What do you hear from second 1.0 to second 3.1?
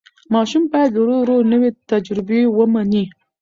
ورو نوې تجربې ومني.